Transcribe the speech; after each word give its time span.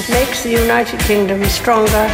It 0.00 0.08
makes 0.08 0.42
the 0.42 0.52
United 0.56 0.98
Kingdom 1.00 1.44
stronger. 1.44 2.08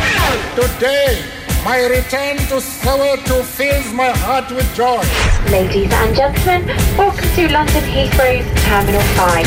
Today, 0.58 1.22
my 1.62 1.86
return 1.86 2.34
to 2.50 2.58
Soweto 2.58 3.44
fills 3.46 3.92
my 3.94 4.10
heart 4.26 4.50
with 4.50 4.66
joy. 4.74 4.98
Ladies 5.54 5.92
and 5.94 6.10
gentlemen, 6.10 6.66
welcome 6.98 7.30
to 7.36 7.46
London 7.46 7.84
Heathrow's 7.86 8.42
Terminal 8.66 9.06
5. 9.14 9.46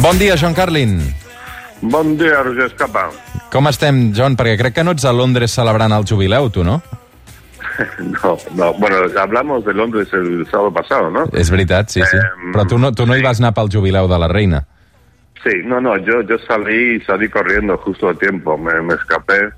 Bon 0.00 0.14
dia, 0.16 0.36
John 0.36 0.54
Carlin. 0.54 1.02
Bon 1.82 2.16
dia, 2.16 2.44
Roger 2.46 2.70
Escapa. 2.70 3.10
Com 3.50 3.66
estem, 3.66 4.14
John? 4.14 4.38
Perquè 4.38 4.54
crec 4.54 4.78
que 4.78 4.86
no 4.86 4.94
ets 4.94 5.02
a 5.02 5.10
Londres 5.10 5.50
celebrant 5.50 5.90
el 5.90 6.06
jubileu, 6.06 6.46
tu, 6.54 6.62
no? 6.62 6.78
No, 7.98 8.36
no, 8.54 8.72
bueno, 8.74 8.96
hablamos 9.18 9.64
de 9.64 9.74
Londres 9.74 10.08
el 10.12 10.46
sábado 10.50 10.72
pasado, 10.72 11.10
¿no? 11.10 11.26
És 11.32 11.50
veritat, 11.50 11.90
sí, 11.90 12.02
sí. 12.02 12.16
Em, 12.16 12.52
Però 12.54 12.66
tu 12.68 12.78
no, 12.78 12.92
tu 12.96 13.06
no 13.06 13.16
hi 13.16 13.24
vas 13.24 13.40
anar 13.42 13.52
pel 13.56 13.70
jubileu 13.72 14.08
de 14.08 14.18
la 14.18 14.28
reina. 14.28 14.64
Sí, 15.44 15.62
no, 15.64 15.80
no, 15.80 15.96
yo, 15.98 16.22
yo 16.22 16.38
salí, 16.46 17.00
salí 17.02 17.28
corriendo 17.28 17.76
justo 17.78 18.08
a 18.08 18.14
tiempo, 18.14 18.56
me, 18.58 18.80
me 18.82 18.94
escapé. 18.94 19.50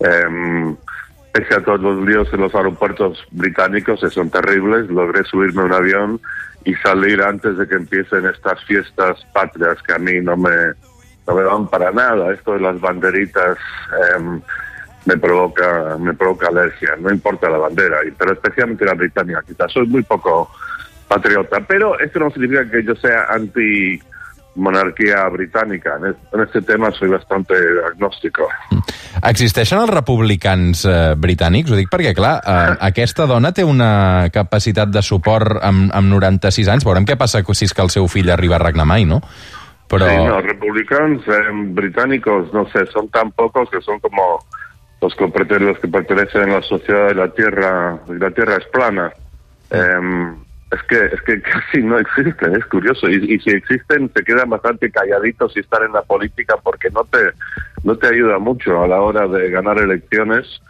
Em, 0.00 0.76
pese 1.32 1.54
a 1.54 1.64
todos 1.64 1.80
los 1.80 2.06
líos 2.06 2.28
en 2.32 2.40
los 2.40 2.54
aeropuertos 2.54 3.24
británicos, 3.30 4.00
que 4.00 4.10
son 4.10 4.30
terribles, 4.30 4.88
logré 4.88 5.24
subirme 5.24 5.62
a 5.62 5.64
un 5.64 5.72
avión 5.72 6.20
y 6.64 6.74
salir 6.76 7.22
antes 7.22 7.56
de 7.58 7.66
que 7.66 7.74
empiecen 7.74 8.26
estas 8.26 8.62
fiestas 8.64 9.24
patrias 9.32 9.76
que 9.82 9.94
a 9.94 9.98
mí 9.98 10.20
no 10.20 10.36
me, 10.36 10.54
no 11.26 11.34
me 11.34 11.42
van 11.42 11.68
para 11.68 11.90
nada. 11.92 12.32
Esto 12.32 12.54
de 12.54 12.60
las 12.60 12.80
banderitas 12.80 13.58
em, 14.16 14.40
me 15.06 15.16
provoca 15.16 15.96
me 15.98 16.12
provoca 16.14 16.48
alergia, 16.48 16.90
no 17.00 17.10
importa 17.10 17.48
la 17.48 17.58
bandera, 17.58 17.98
pero 18.18 18.32
especialmente 18.34 18.84
la 18.84 18.94
británica, 18.94 19.42
quizás 19.46 19.72
soy 19.72 19.86
muy 19.86 20.02
poco 20.02 20.50
patriota, 21.08 21.60
pero 21.66 21.98
esto 21.98 22.18
no 22.18 22.30
significa 22.30 22.68
que 22.68 22.82
yo 22.84 22.94
sea 22.96 23.26
anti 23.30 23.98
monarquía 24.56 25.28
británica. 25.28 25.96
En, 26.00 26.06
es- 26.10 26.16
en 26.32 26.40
este 26.40 26.62
tema 26.62 26.90
soy 26.92 27.08
bastante 27.08 27.54
agnóstico. 27.86 28.48
Existeixen 29.22 29.78
els 29.80 29.90
republicans 29.92 30.82
eh, 30.88 31.14
britànics? 31.16 31.70
Ho 31.72 31.76
dic 31.78 31.88
perquè, 31.92 32.12
clar, 32.16 32.38
eh, 32.44 32.74
aquesta 32.90 33.26
dona 33.28 33.52
té 33.56 33.64
una 33.64 34.28
capacitat 34.32 34.90
de 34.92 35.02
suport 35.04 35.60
amb, 35.62 35.90
amb 35.94 36.10
96 36.12 36.68
anys. 36.72 36.84
Veurem 36.88 37.06
què 37.08 37.16
passa 37.20 37.42
si 37.52 37.64
és 37.68 37.74
que 37.76 37.84
el 37.84 37.92
seu 37.92 38.08
fill 38.08 38.30
arriba 38.32 38.56
a 38.56 38.64
regnar 38.64 38.86
mai, 38.88 39.04
no? 39.08 39.20
Però... 39.88 40.08
Sí, 40.08 40.16
no, 40.24 40.40
republicanos 40.42 41.22
eh, 41.28 41.52
británicos, 41.76 42.52
no 42.52 42.66
sé, 42.72 42.86
son 42.92 43.08
tan 43.08 43.30
pocos 43.32 43.70
que 43.70 43.80
son 43.82 44.00
como 44.00 44.40
los 45.00 45.14
que, 45.14 45.58
los 45.58 45.78
que 45.78 45.88
pertenecen 45.88 46.50
a 46.50 46.54
la 46.54 46.62
sociedad 46.62 47.08
de 47.08 47.14
la 47.14 47.32
tierra, 47.32 47.98
la 48.08 48.30
tierra 48.30 48.56
es 48.56 48.66
plana. 48.66 49.12
Em, 49.70 50.34
es 50.70 50.82
que 50.88 50.96
es 50.96 51.22
que 51.22 51.40
casi 51.42 51.82
no 51.82 51.98
existen, 51.98 52.56
es 52.56 52.64
curioso. 52.66 53.08
Y, 53.08 53.34
y 53.34 53.38
si 53.40 53.50
existen, 53.50 54.10
se 54.14 54.24
quedan 54.24 54.50
bastante 54.50 54.90
calladitos 54.90 55.56
y 55.56 55.60
están 55.60 55.84
en 55.84 55.92
la 55.92 56.02
política 56.02 56.56
porque 56.62 56.90
no 56.90 57.04
te 57.04 57.18
no 57.84 57.96
te 57.96 58.08
ayuda 58.08 58.38
mucho 58.38 58.82
a 58.82 58.88
la 58.88 59.00
hora 59.00 59.28
de 59.28 59.50
ganar 59.50 59.78
elecciones, 59.78 60.60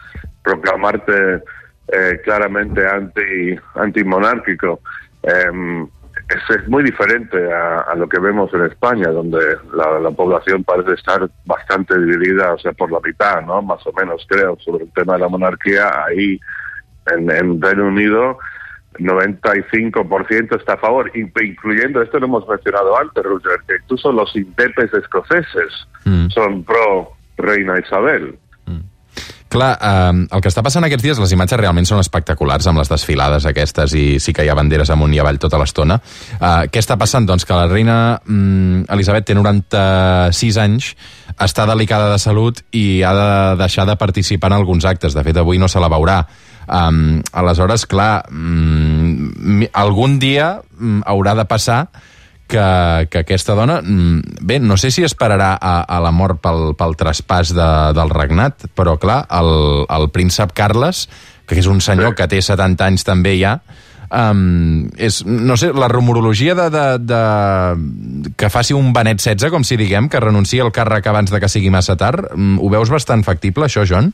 proclamarte 0.42 1.42
eh, 1.88 2.20
claramente 2.24 2.86
anti 2.86 3.58
antimonárquico. 3.74 4.80
Em, 5.22 5.88
es, 6.28 6.56
es 6.56 6.68
muy 6.68 6.82
diferente 6.82 7.36
a, 7.52 7.78
a 7.80 7.94
lo 7.94 8.08
que 8.08 8.18
vemos 8.20 8.52
en 8.54 8.64
España, 8.64 9.08
donde 9.10 9.38
la, 9.72 10.00
la 10.00 10.10
población 10.10 10.64
parece 10.64 10.94
estar 10.94 11.28
bastante 11.44 11.98
dividida, 11.98 12.52
o 12.54 12.58
sea, 12.58 12.72
por 12.72 12.90
la 12.90 12.98
mitad, 13.00 13.42
¿no? 13.42 13.62
Más 13.62 13.86
o 13.86 13.92
menos, 13.92 14.26
creo, 14.28 14.56
sobre 14.60 14.84
el 14.84 14.92
tema 14.92 15.14
de 15.14 15.20
la 15.20 15.28
monarquía. 15.28 16.04
Ahí, 16.06 16.40
en, 17.14 17.30
en 17.30 17.60
Reino 17.62 17.86
Unido, 17.86 18.38
95% 18.98 20.56
está 20.58 20.74
a 20.74 20.78
favor, 20.78 21.10
in- 21.14 21.32
incluyendo, 21.42 22.02
esto 22.02 22.18
lo 22.18 22.26
hemos 22.26 22.48
mencionado 22.48 22.98
antes, 22.98 23.22
Roger, 23.22 23.58
que 23.66 23.76
incluso 23.82 24.12
los 24.12 24.34
indepes 24.36 24.92
escoceses 24.94 25.86
Mm. 26.04 26.28
son 26.28 26.62
pro 26.64 27.12
Reina 27.36 27.78
Isabel. 27.80 28.38
Clar, 29.56 29.70
eh, 29.80 30.26
el 30.36 30.42
que 30.44 30.50
està 30.52 30.60
passant 30.66 30.84
aquests 30.84 31.04
dies, 31.06 31.20
les 31.22 31.32
imatges 31.32 31.56
realment 31.56 31.86
són 31.88 32.02
espectaculars 32.02 32.66
amb 32.68 32.82
les 32.82 32.90
desfilades 32.92 33.46
aquestes 33.48 33.94
i 33.96 34.18
sí 34.20 34.34
que 34.36 34.44
hi 34.44 34.50
ha 34.52 34.56
banderes 34.58 34.90
amunt 34.92 35.14
i 35.16 35.20
avall 35.22 35.38
tota 35.40 35.56
l'estona. 35.62 35.96
Eh, 36.36 36.66
què 36.68 36.82
està 36.82 36.98
passant? 37.00 37.24
Doncs 37.28 37.46
que 37.48 37.56
la 37.56 37.64
reina 37.70 37.96
mm, 38.20 38.84
Elisabet 38.92 39.24
té 39.30 39.36
96 39.38 40.58
anys, 40.60 40.90
està 41.40 41.64
delicada 41.68 42.10
de 42.12 42.18
salut 42.20 42.60
i 42.76 43.00
ha 43.04 43.14
de 43.16 43.30
deixar 43.62 43.86
de 43.88 43.96
participar 43.96 44.52
en 44.52 44.58
alguns 44.60 44.84
actes. 44.88 45.16
De 45.16 45.24
fet, 45.24 45.36
avui 45.40 45.58
no 45.60 45.68
se 45.72 45.80
la 45.80 45.88
veurà. 45.92 46.20
Um, 46.66 47.20
aleshores, 47.32 47.84
clar, 47.86 48.24
mi- 48.30 49.68
algun 49.72 50.18
dia 50.18 50.58
mm, 50.78 51.04
haurà 51.06 51.34
de 51.38 51.44
passar 51.48 51.86
que, 52.48 53.08
que 53.10 53.22
aquesta 53.24 53.54
dona, 53.58 53.80
mm, 53.82 54.42
bé, 54.46 54.58
no 54.60 54.76
sé 54.76 54.90
si 54.94 55.04
esperarà 55.06 55.54
a, 55.60 55.80
a 55.82 56.00
la 56.02 56.12
mort 56.14 56.40
pel, 56.42 56.74
pel 56.78 56.94
traspàs 56.98 57.52
de, 57.56 57.70
del 57.96 58.12
regnat, 58.12 58.68
però 58.76 58.96
clar, 59.02 59.24
el, 59.38 59.50
el 59.90 60.08
príncep 60.14 60.54
Carles, 60.56 61.06
que 61.46 61.58
és 61.60 61.68
un 61.70 61.82
senyor 61.84 62.16
que 62.18 62.26
té 62.30 62.40
70 62.42 62.86
anys 62.86 63.06
també 63.06 63.36
ja, 63.38 63.58
um, 64.10 64.86
és, 64.98 65.20
no 65.26 65.56
sé, 65.58 65.72
la 65.74 65.90
rumorologia 65.92 66.54
de, 66.58 66.68
de, 66.70 66.86
de, 67.10 68.32
que 68.38 68.50
faci 68.50 68.74
un 68.76 68.92
Benet 68.94 69.22
16, 69.22 69.50
com 69.54 69.66
si 69.66 69.78
diguem, 69.78 70.10
que 70.10 70.22
renunciï 70.22 70.62
al 70.64 70.74
càrrec 70.74 71.06
abans 71.10 71.30
de 71.32 71.42
que 71.42 71.50
sigui 71.50 71.70
massa 71.74 71.98
tard, 71.98 72.32
mm, 72.34 72.58
ho 72.62 72.72
veus 72.72 72.92
bastant 72.92 73.26
factible, 73.26 73.66
això, 73.66 73.86
John? 73.88 74.12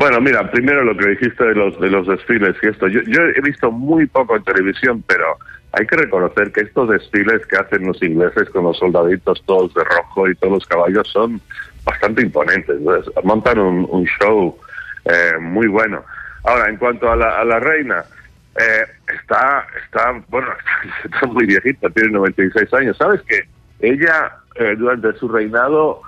Bueno, 0.00 0.18
mira, 0.20 0.50
primero 0.50 0.82
lo 0.82 0.96
que 0.96 1.10
dijiste 1.10 1.44
de 1.44 1.54
los 1.54 1.78
de 1.78 1.90
los 1.90 2.06
desfiles 2.06 2.56
y 2.62 2.68
esto. 2.68 2.88
Yo, 2.88 3.00
yo 3.02 3.20
he 3.36 3.40
visto 3.42 3.70
muy 3.70 4.06
poco 4.06 4.34
en 4.34 4.42
televisión, 4.44 5.04
pero 5.06 5.36
hay 5.72 5.86
que 5.86 5.96
reconocer 5.96 6.52
que 6.52 6.62
estos 6.62 6.88
desfiles 6.88 7.46
que 7.46 7.56
hacen 7.56 7.86
los 7.86 8.02
ingleses 8.02 8.50
con 8.50 8.64
los 8.64 8.78
soldaditos 8.78 9.42
todos 9.46 9.72
de 9.74 9.84
rojo 9.84 10.28
y 10.28 10.34
todos 10.36 10.54
los 10.54 10.66
caballos 10.66 11.08
son 11.08 11.40
bastante 11.84 12.22
imponentes. 12.22 12.76
Montan 13.22 13.58
un, 13.58 14.04
show 14.20 14.56
eh, 15.04 15.38
muy 15.40 15.68
bueno. 15.68 16.04
Ahora, 16.44 16.68
en 16.68 16.76
cuanto 16.76 17.10
a 17.10 17.16
la, 17.16 17.40
a 17.40 17.44
la 17.44 17.60
reina, 17.60 18.04
eh, 18.56 18.84
está, 19.20 19.66
está, 19.84 20.20
bueno, 20.28 20.48
está 21.04 21.26
muy 21.26 21.46
viejita, 21.46 21.88
tiene 21.90 22.10
96 22.10 22.74
años. 22.74 22.96
¿Sabes 22.96 23.20
que 23.22 23.44
Ella, 23.80 24.36
eh, 24.56 24.74
durante 24.76 25.12
su 25.18 25.28
reinado, 25.28 26.02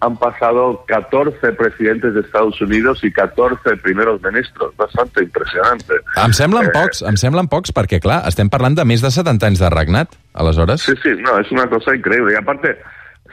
han 0.00 0.16
pasado 0.16 0.84
14 0.86 1.52
presidentes 1.54 2.14
de 2.14 2.20
Estados 2.20 2.60
Unidos 2.60 3.00
y 3.02 3.10
14 3.12 3.76
primeros 3.82 4.22
ministros. 4.22 4.76
Bastante 4.76 5.24
impresionante. 5.24 5.94
Em 6.24 6.32
semblen 6.32 6.66
Eh, 6.66 6.70
pocs, 6.72 7.02
em 7.02 7.16
semblen 7.16 7.48
pocs, 7.48 7.72
perquè, 7.74 7.98
clar, 8.00 8.22
estem 8.28 8.48
parlant 8.48 8.76
de 8.78 8.84
més 8.84 9.02
de 9.02 9.10
70 9.10 9.46
anys 9.46 9.58
de 9.58 9.70
regnat, 9.70 10.14
aleshores. 10.34 10.82
Sí, 10.82 10.94
sí, 11.02 11.10
no, 11.18 11.38
es 11.40 11.50
una 11.50 11.66
cosa 11.68 11.96
increíble. 11.96 12.32
Y 12.34 12.36
aparte, 12.36 12.78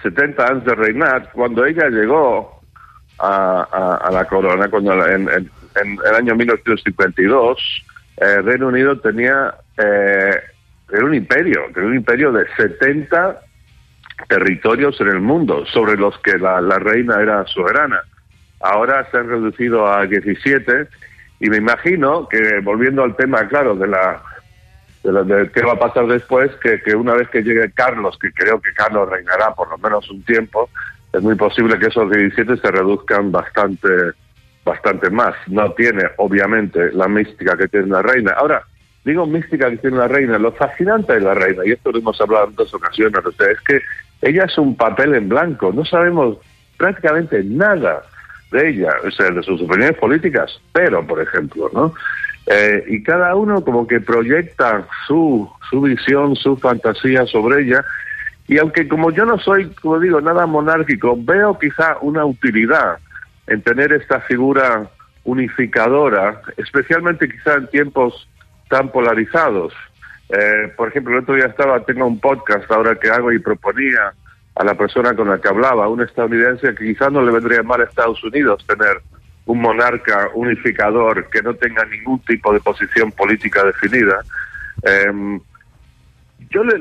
70 0.02 0.44
años 0.48 0.66
de 0.66 0.74
reinar, 0.76 1.30
cuando 1.34 1.66
ella 1.66 1.88
llegó 1.90 2.62
a, 3.20 3.68
a- 3.72 3.97
a 4.08 4.12
la 4.12 4.26
corona, 4.26 4.68
cuando 4.68 4.96
la- 4.96 5.14
en, 5.14 5.30
en- 5.30 5.52
en 5.82 6.00
el 6.03 6.16
año 6.16 6.36
1952, 6.36 7.58
eh, 8.18 8.42
Reino 8.42 8.68
Unido 8.70 8.97
tenía 9.00 9.53
eh, 9.78 10.32
era 10.92 11.03
un 11.06 11.14
imperio, 11.14 11.62
era 11.76 11.86
un 11.86 11.96
imperio 11.96 12.32
de 12.32 12.46
70 12.56 13.40
territorios 14.28 15.00
en 15.02 15.08
el 15.08 15.20
mundo, 15.20 15.66
sobre 15.68 15.98
los 15.98 16.18
que 16.20 16.38
la, 16.38 16.62
reina 16.80 17.22
era 17.22 17.46
soberana. 17.48 18.02
Ahora 18.62 19.08
se 19.12 19.18
han 19.18 19.30
reducido 19.30 19.88
a 19.88 20.06
17 20.06 20.88
y 21.40 21.50
me 21.50 21.58
imagino 21.58 22.28
que, 22.28 22.59
volviendo 22.64 23.03
al 23.03 23.16
tema, 23.16 23.48
claro, 23.48 23.76
de 23.76 23.88
la 23.88 24.22
de, 25.03 25.52
qué 25.52 25.62
va 25.62 25.74
a 25.74 25.80
pasar 25.80 26.08
después, 26.08 26.52
que, 26.64 26.81
que 26.81 26.96
una 26.96 27.14
vez 27.14 27.30
que 27.30 27.44
llegue 27.44 27.72
Carlos, 27.74 28.18
que 28.20 28.31
creo 28.31 28.59
que 28.59 28.74
Carlos 28.74 29.09
reinará 29.09 29.53
por 29.53 29.70
lo 29.70 29.78
menos 29.78 30.09
un 30.09 30.24
tiempo, 30.24 30.70
es 31.14 31.22
muy 31.22 31.36
posible 31.36 31.78
que 31.80 31.88
esos 31.88 32.09
17 32.09 32.58
se 32.58 32.72
reduzcan 32.72 33.32
bastante, 33.32 33.90
bastante 34.64 35.09
más. 35.09 35.36
No 35.47 35.72
tiene, 35.74 36.03
obviamente, 36.18 36.92
la 36.94 37.08
mística 37.08 37.56
que 37.56 37.68
tiene 37.68 37.88
la 37.88 38.02
reina. 38.02 38.34
Ahora, 38.38 38.64
digo 39.06 39.26
mística 39.26 39.70
que 39.70 39.78
tiene 39.78 39.97
la 39.97 40.08
reina, 40.08 40.38
lo 40.38 40.52
fascinante 40.52 41.14
de 41.14 41.22
la 41.22 41.34
reina, 41.34 41.64
y 41.66 41.72
esto 41.72 41.92
lo 41.92 42.00
hemos 42.00 42.20
hablado 42.20 42.47
en 42.50 42.56
dos 42.56 42.74
ocasiones, 42.74 43.24
o 43.24 43.32
sea, 43.32 43.52
es 43.52 43.62
que 43.62 43.79
ella 44.22 44.46
es 44.46 44.58
un 44.58 44.76
papel 44.76 45.16
en 45.16 45.29
blanco, 45.29 45.72
no 45.73 45.85
sabemos 45.85 46.38
prácticamente 46.78 47.44
nada 47.44 48.03
de 48.52 48.70
ella, 48.70 48.94
o 49.06 49.12
sea, 49.12 49.29
de 49.32 49.44
sus 49.44 49.62
opiniones 49.62 49.97
políticas, 49.97 50.59
pero, 50.72 51.06
por 51.06 51.22
ejemplo, 51.22 51.70
¿no? 51.73 51.94
Eh, 52.47 52.84
y 52.88 53.03
cada 53.03 53.35
uno 53.35 53.64
como 53.64 53.88
que 53.88 54.00
proyecta 54.00 54.88
su, 55.08 55.50
su 55.70 55.82
visión, 55.82 56.35
su 56.35 56.58
fantasía 56.58 57.26
sobre 57.26 57.64
ella, 57.64 57.84
y 58.47 58.59
aunque 58.59 58.88
como 58.88 59.12
yo 59.12 59.26
no 59.26 59.40
soy, 59.40 59.70
como 59.82 60.00
digo, 60.00 60.22
nada 60.22 60.46
monárquico, 60.46 61.16
veo 61.17 61.58
quizá 61.58 61.97
una 62.02 62.26
utilidad 62.26 63.00
en 63.47 63.62
tener 63.62 63.91
esta 63.94 64.22
figura 64.22 64.88
unificadora, 65.23 66.41
especialmente 66.58 67.28
quizá 67.28 67.56
en 67.56 67.67
tiempos 67.67 68.28
tan 68.70 68.90
polarizados. 68.90 69.73
Eh, 70.30 70.74
por 70.76 70.88
ejemplo, 70.90 71.14
el 71.14 71.24
otro 71.24 71.36
día 71.36 71.46
estaba, 71.46 71.80
tengo 71.86 72.06
un 72.08 72.20
podcast 72.20 72.70
ahora 72.72 72.96
que 72.96 73.10
hago 73.10 73.32
y 73.32 73.40
proponía 73.40 74.14
a 74.56 74.64
la 74.64 74.74
persona 74.76 75.14
con 75.16 75.30
la 75.30 75.40
que 75.40 75.50
hablaba, 75.50 75.88
un 75.88 76.02
estadounidense, 76.02 76.74
que 76.76 76.86
quizás 76.86 77.12
no 77.12 77.22
le 77.22 77.32
vendría 77.32 77.62
mal 77.62 77.82
a 77.82 77.84
Estados 77.86 78.24
Unidos 78.24 78.66
tener 78.68 79.02
un 79.46 79.62
monarca 79.62 80.30
unificador 80.34 81.30
que 81.30 81.42
no 81.44 81.54
tenga 81.54 81.86
ningún 81.86 82.20
tipo 82.22 82.52
de 82.54 82.60
posición 82.62 83.12
política 83.12 83.64
definida. 83.64 84.22
Eh, 84.84 85.40
yo 86.50 86.64
le- 86.64 86.78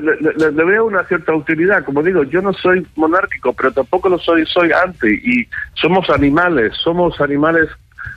le 0.51 0.63
veo 0.63 0.85
una 0.85 1.03
cierta 1.03 1.33
utilidad. 1.33 1.83
Como 1.83 2.01
digo, 2.01 2.23
yo 2.23 2.41
no 2.41 2.53
soy 2.53 2.85
monárquico, 2.95 3.53
pero 3.53 3.71
tampoco 3.71 4.09
lo 4.09 4.17
soy, 4.19 4.45
soy 4.45 4.71
anti. 4.71 5.07
Y 5.23 5.47
somos 5.73 6.09
animales, 6.09 6.73
somos 6.81 7.19
animales 7.19 7.69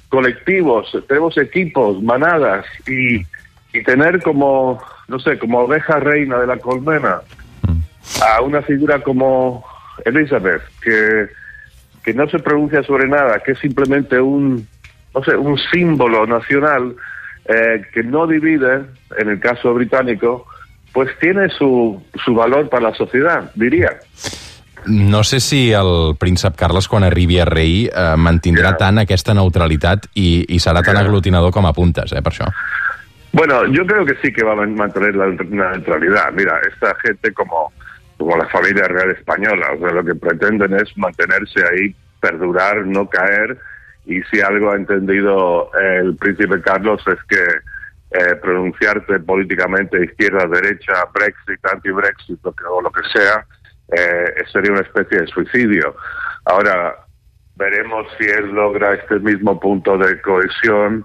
colectivos, 0.09 0.91
tenemos 1.09 1.37
equipos, 1.37 2.03
manadas, 2.03 2.65
y, 2.87 3.23
y 3.73 3.83
tener 3.83 4.23
como, 4.23 4.81
no 5.09 5.19
sé, 5.19 5.39
como 5.39 5.61
oveja 5.61 5.99
reina 6.01 6.39
de 6.39 6.47
la 6.47 6.57
colmena 6.59 7.21
a 8.23 8.41
una 8.43 8.63
figura 8.63 9.03
como 9.03 9.65
Elizabeth, 10.05 10.63
que, 10.81 11.27
que 12.03 12.15
no 12.15 12.29
se 12.29 12.39
pronuncia 12.39 12.83
sobre 12.83 13.07
nada, 13.09 13.41
que 13.45 13.53
es 13.53 13.59
simplemente 13.59 14.19
un, 14.21 14.67
no 15.15 15.23
sé, 15.25 15.37
un 15.37 15.59
símbolo 15.71 16.27
nacional 16.27 16.97
eh, 17.45 17.83
que 17.93 18.03
no 18.03 18.27
divide, 18.27 18.83
en 19.19 19.29
el 19.29 19.39
caso 19.41 19.75
británico, 19.75 20.47
pues 20.93 21.11
tiene 21.21 21.49
su, 21.51 22.03
su 22.25 22.35
valor 22.35 22.69
para 22.69 22.91
la 22.91 22.95
sociedad, 22.95 23.51
diría. 23.55 23.99
No 24.87 25.23
sé 25.25 25.41
si 25.41 25.73
el 25.73 26.17
príncep 26.19 26.55
Carles, 26.57 26.89
quan 26.89 27.05
arribi 27.05 27.39
a 27.41 27.45
rei, 27.45 27.87
eh, 27.93 28.15
mantindrà 28.17 28.71
Ja. 28.71 28.77
tant 28.79 28.99
aquesta 29.03 29.35
neutralitat 29.35 30.07
i, 30.15 30.47
i 30.49 30.59
serà 30.63 30.81
tan 30.83 30.97
Ja. 30.97 31.03
aglutinador 31.03 31.53
com 31.53 31.67
apuntes, 31.67 32.13
eh, 32.13 32.23
per 32.23 32.33
això. 32.33 32.47
Bueno, 33.33 33.67
yo 33.67 33.87
creo 33.87 34.05
que 34.05 34.17
sí 34.23 34.33
que 34.33 34.45
va 34.45 34.53
a 34.53 34.67
mantener 34.67 35.15
la, 35.15 35.27
neutralidad. 35.27 36.33
Mira, 36.33 36.61
esta 36.73 36.95
gente 36.97 37.33
como, 37.33 37.73
como 38.17 38.37
la 38.37 38.47
familia 38.47 38.89
real 38.89 39.11
española, 39.11 39.69
o 39.75 39.79
sea, 39.79 39.91
lo 39.91 40.05
que 40.05 40.15
pretenden 40.15 40.75
es 40.75 40.97
mantenerse 40.97 41.63
ahí, 41.71 41.95
perdurar, 42.21 42.87
no 42.87 43.09
caer, 43.09 43.59
y 44.07 44.23
si 44.23 44.41
algo 44.41 44.73
ha 44.73 44.77
entendido 44.77 45.71
el 46.01 46.17
príncipe 46.17 46.63
Carlos 46.63 47.03
es 47.07 47.23
que 47.29 47.45
eh, 48.11 48.35
pronunciarte 48.37 49.21
políticamente 49.21 50.03
izquierda, 50.03 50.47
derecha, 50.47 50.95
Brexit, 51.13 51.65
anti-Brexit, 51.71 52.41
lo 52.43 52.53
que, 52.53 52.65
o 52.65 52.81
lo 52.81 52.91
que 52.91 53.03
sea, 53.13 53.45
eh, 53.95 54.45
sería 54.51 54.73
una 54.73 54.81
especie 54.81 55.21
de 55.21 55.27
suicidio. 55.27 55.95
Ahora, 56.47 56.97
veremos 57.57 58.07
si 58.17 58.25
él 58.25 58.47
logra 58.53 58.95
este 58.95 59.19
mismo 59.19 59.61
punto 59.61 59.99
de 59.99 60.19
cohesión 60.23 61.05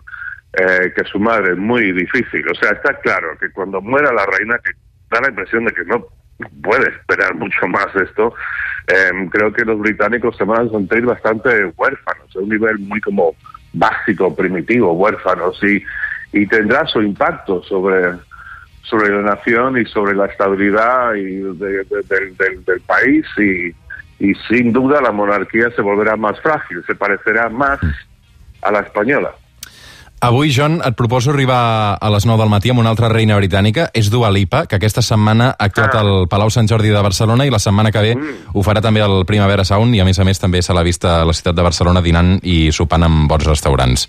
eh, 0.54 0.92
que 0.96 1.04
su 1.06 1.20
madre. 1.20 1.56
Muy 1.56 1.92
difícil. 1.92 2.46
O 2.50 2.56
sea, 2.56 2.72
está 2.72 2.94
claro 3.00 3.38
que 3.40 3.50
cuando 3.52 3.82
muera 3.82 4.12
la 4.14 4.26
reina, 4.26 4.58
que 4.64 4.72
da 5.10 5.22
la 5.22 5.30
impresión 5.30 5.66
de 5.66 5.72
que 5.74 5.86
no 5.86 6.06
puede 6.62 6.90
esperar 6.90 7.36
mucho 7.36 7.68
más 7.68 7.88
esto, 7.96 8.34
eh, 8.88 9.30
creo 9.32 9.54
que 9.54 9.64
los 9.66 9.80
británicos 9.80 10.36
se 10.36 10.44
van 10.44 10.68
a 10.68 10.72
sentir 10.72 11.06
bastante 11.06 11.66
huérfanos, 11.78 12.36
a 12.36 12.40
un 12.40 12.50
nivel 12.50 12.80
muy 12.80 13.00
como 13.02 13.34
básico, 13.74 14.36
primitivo, 14.36 14.94
huérfanos, 14.94 15.60
y, 15.64 15.84
y 16.34 16.46
tendrá 16.48 16.86
su 16.88 17.02
impacto 17.02 17.64
sobre 17.64 18.14
sobre 18.84 19.10
la 19.10 19.22
nación 19.22 19.78
y 19.78 19.86
sobre 19.86 20.14
la 20.14 20.26
estabilidad 20.26 21.14
del- 21.14 22.82
país 22.86 23.26
y 23.38 24.34
sin 24.50 24.74
duda 24.74 25.02
la 25.02 25.12
monarquía 25.12 25.70
se 25.72 25.82
volverá 25.82 26.18
más 26.18 26.40
frágil, 26.42 26.84
se 26.86 26.94
parecerá 26.94 27.48
más 27.50 27.80
a 28.62 28.72
la 28.72 28.82
española. 28.82 29.32
Avui, 30.24 30.54
John, 30.56 30.80
et 30.80 30.96
proposo 30.96 31.34
arribar 31.34 31.98
a 32.00 32.10
les 32.10 32.24
9 32.24 32.40
del 32.40 32.48
matí 32.48 32.72
amb 32.72 32.80
una 32.80 32.94
altra 32.94 33.10
reina 33.12 33.36
britànica, 33.36 33.90
és 33.92 34.08
Dua 34.08 34.30
Lipa, 34.32 34.62
que 34.72 34.78
aquesta 34.78 35.02
setmana 35.04 35.50
ha 35.52 35.68
actuat 35.68 35.98
al 36.00 36.30
Palau 36.32 36.48
Sant 36.48 36.70
Jordi 36.72 36.94
de 36.96 37.02
Barcelona 37.04 37.44
i 37.44 37.52
la 37.52 37.60
setmana 37.60 37.92
que 37.92 38.00
ve 38.00 38.14
ho 38.16 38.64
farà 38.64 38.80
també 38.80 39.04
al 39.04 39.26
Primavera 39.28 39.66
Sound 39.68 39.92
i, 39.92 40.00
a 40.00 40.06
més 40.08 40.20
a 40.20 40.24
més, 40.24 40.40
també 40.40 40.62
se 40.64 40.72
l'ha 40.72 40.86
vist 40.88 41.04
a 41.04 41.26
la 41.28 41.36
ciutat 41.36 41.60
de 41.60 41.68
Barcelona 41.68 42.00
dinant 42.00 42.38
i 42.40 42.72
sopant 42.72 43.04
en 43.04 43.28
bons 43.28 43.44
restaurants. 43.52 44.08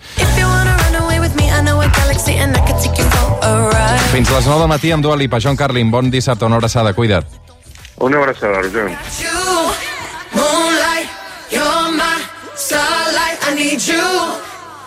Fins 4.14 4.30
a 4.30 4.38
les 4.38 4.46
9 4.46 4.60
del 4.60 4.70
matí 4.70 4.94
amb 4.94 5.02
Dua 5.02 5.18
Lipa. 5.18 5.42
John 5.42 5.58
Carlin, 5.58 5.90
bon 5.90 6.14
dissabte, 6.14 6.46
una 6.46 6.62
abraçada, 6.62 6.94
cuida't. 6.94 7.26
Un 7.98 8.14
abrazo, 8.14 8.54
John. 8.70 8.94
You, 9.18 9.74
moonlight, 10.30 11.10
you're 11.50 11.90
my 11.90 12.22
starlight. 12.54 13.50
I 13.50 13.54
need 13.58 13.82
you 13.82 14.43